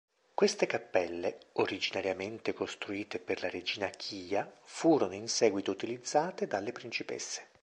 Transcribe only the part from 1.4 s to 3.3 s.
originariamente costruite